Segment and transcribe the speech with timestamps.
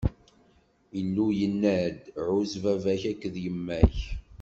[0.99, 3.97] Illu yenna-d: Ɛuzz baba-k akked yemma-k.